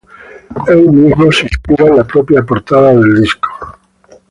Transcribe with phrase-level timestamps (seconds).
[0.67, 3.49] El mismo se inspira en la propia portada del disco.